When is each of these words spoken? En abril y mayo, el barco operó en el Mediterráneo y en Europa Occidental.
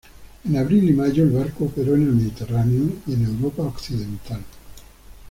En 0.45 0.57
abril 0.57 0.89
y 0.89 0.93
mayo, 0.93 1.21
el 1.21 1.29
barco 1.29 1.65
operó 1.65 1.93
en 1.93 2.01
el 2.01 2.11
Mediterráneo 2.13 2.89
y 3.05 3.13
en 3.13 3.23
Europa 3.23 3.61
Occidental. 3.61 4.41